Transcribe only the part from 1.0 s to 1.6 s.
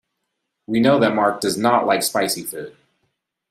Mark does